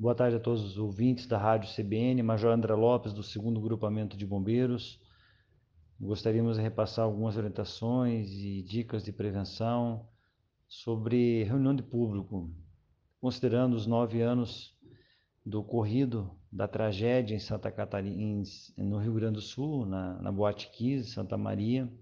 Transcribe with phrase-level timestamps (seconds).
[0.00, 4.16] Boa tarde a todos os ouvintes da Rádio CBN, Major André Lopes, do 2 Grupamento
[4.16, 4.98] de Bombeiros.
[6.00, 10.08] Gostaríamos de repassar algumas orientações e dicas de prevenção
[10.66, 12.50] sobre reunião de público,
[13.20, 14.74] considerando os nove anos
[15.44, 18.42] do ocorrido da tragédia em Santa Catarina,
[18.78, 21.92] no Rio Grande do Sul, na, na Boate 15, Santa Maria,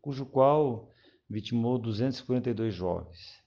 [0.00, 0.92] cujo qual
[1.28, 3.44] vitimou 242 jovens.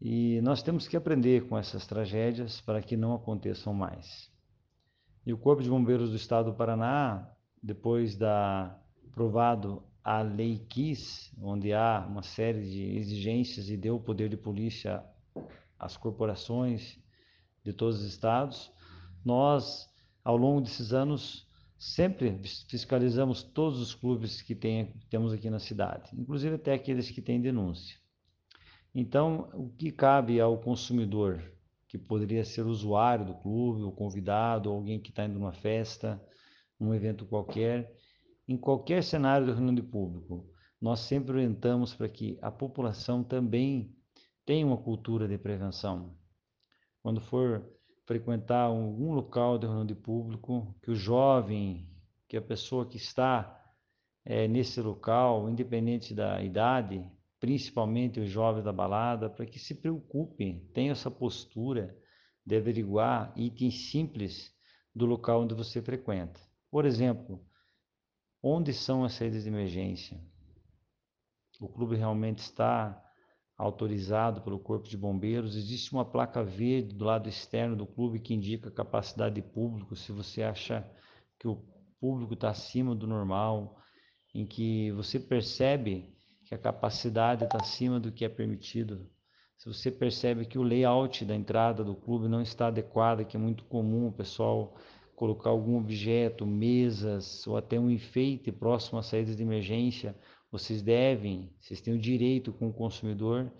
[0.00, 4.30] E nós temos que aprender com essas tragédias para que não aconteçam mais.
[5.24, 7.30] E o Corpo de Bombeiros do Estado do Paraná,
[7.62, 8.78] depois da
[9.10, 14.36] aprovado a Lei KIS, onde há uma série de exigências e deu o poder de
[14.36, 15.02] polícia
[15.78, 16.98] às corporações
[17.64, 18.70] de todos os estados,
[19.24, 19.88] nós,
[20.22, 22.38] ao longo desses anos, sempre
[22.68, 27.40] fiscalizamos todos os clubes que tem, temos aqui na cidade, inclusive até aqueles que têm
[27.40, 27.96] denúncia.
[28.98, 31.42] Então, o que cabe ao consumidor,
[31.86, 36.18] que poderia ser usuário do clube, ou convidado, ou alguém que está indo numa festa,
[36.80, 37.94] num evento qualquer,
[38.48, 40.48] em qualquer cenário de reunião de público,
[40.80, 43.94] nós sempre orientamos para que a população também
[44.46, 46.16] tenha uma cultura de prevenção.
[47.02, 47.70] Quando for
[48.06, 51.86] frequentar algum local de reunião de público, que o jovem,
[52.26, 53.62] que a pessoa que está
[54.24, 57.06] é, nesse local, independente da idade,
[57.46, 61.96] principalmente os jovens da balada, para que se preocupem, tenham essa postura
[62.44, 64.52] de averiguar itens simples
[64.92, 66.40] do local onde você frequenta.
[66.68, 67.40] Por exemplo,
[68.42, 70.20] onde são as saídas de emergência?
[71.60, 73.00] O clube realmente está
[73.56, 75.54] autorizado pelo Corpo de Bombeiros?
[75.54, 79.94] Existe uma placa verde do lado externo do clube que indica a capacidade de público,
[79.94, 80.84] se você acha
[81.38, 81.64] que o
[82.00, 83.80] público está acima do normal,
[84.34, 86.15] em que você percebe
[86.46, 89.10] que a capacidade está acima do que é permitido.
[89.58, 93.40] Se você percebe que o layout da entrada do clube não está adequado, que é
[93.40, 94.76] muito comum o pessoal
[95.16, 100.16] colocar algum objeto, mesas ou até um enfeite próximo às saídas de emergência,
[100.52, 103.50] vocês devem, vocês têm o direito com o consumidor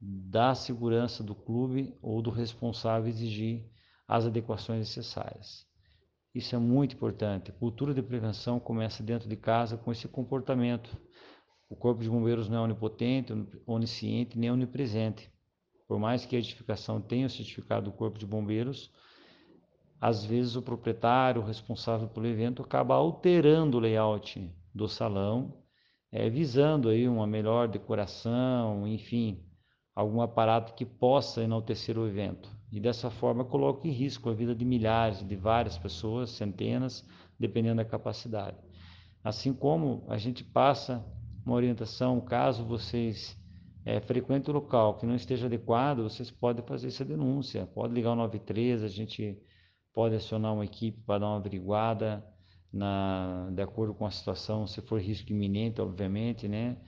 [0.00, 3.68] da segurança do clube ou do responsável exigir
[4.08, 5.66] as adequações necessárias.
[6.34, 7.50] Isso é muito importante.
[7.50, 10.96] A cultura de prevenção começa dentro de casa com esse comportamento
[11.72, 13.32] o Corpo de Bombeiros não é onipotente,
[13.66, 15.32] onisciente nem onipresente.
[15.88, 18.92] Por mais que a edificação tenha o certificado do Corpo de Bombeiros,
[19.98, 25.62] às vezes o proprietário, o responsável pelo evento, acaba alterando o layout do salão,
[26.10, 29.42] é, visando aí uma melhor decoração, enfim,
[29.94, 32.50] algum aparato que possa enaltecer o evento.
[32.70, 37.02] E dessa forma coloca em risco a vida de milhares, de várias pessoas, centenas,
[37.40, 38.58] dependendo da capacidade.
[39.24, 41.02] Assim como a gente passa
[41.44, 43.36] uma orientação, caso vocês
[43.84, 48.12] é, frequentem o local que não esteja adequado, vocês podem fazer essa denúncia, pode ligar
[48.12, 49.38] o 93, a gente
[49.92, 52.24] pode acionar uma equipe para dar uma averiguada
[52.72, 56.78] na, de acordo com a situação, se for risco iminente, obviamente, né?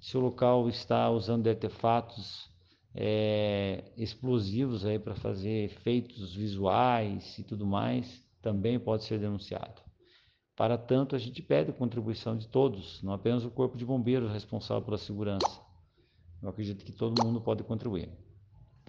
[0.00, 2.50] Se o local está usando artefatos
[2.94, 9.83] é, explosivos aí para fazer efeitos visuais e tudo mais, também pode ser denunciado.
[10.56, 14.30] Para tanto, a gente pede a contribuição de todos, não apenas o Corpo de Bombeiros
[14.30, 15.60] responsável pela segurança.
[16.40, 18.08] Eu acredito que todo mundo pode contribuir.